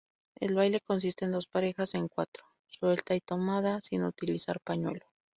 El 0.39 0.55
baile 0.55 0.81
consiste 0.81 1.25
en 1.25 1.31
dos 1.31 1.45
parejas 1.45 1.93
en 1.93 2.07
cuatro, 2.07 2.43
suelta 2.65 3.13
y 3.13 3.21
tomada, 3.21 3.81
sin 3.83 4.03
utilizar 4.03 4.59
pañuelo. 4.59 5.05